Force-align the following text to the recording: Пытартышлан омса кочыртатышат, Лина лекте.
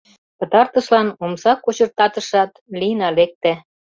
Пытартышлан 0.39 1.07
омса 1.23 1.53
кочыртатышат, 1.63 2.51
Лина 2.79 3.09
лекте. 3.17 3.51